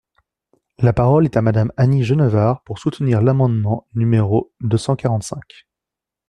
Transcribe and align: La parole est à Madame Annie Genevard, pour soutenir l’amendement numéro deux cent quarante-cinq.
La 0.79 0.93
parole 0.93 1.25
est 1.25 1.37
à 1.37 1.43
Madame 1.43 1.71
Annie 1.77 2.03
Genevard, 2.03 2.63
pour 2.63 2.79
soutenir 2.79 3.21
l’amendement 3.21 3.87
numéro 3.93 4.51
deux 4.59 4.79
cent 4.79 4.95
quarante-cinq. 4.95 5.67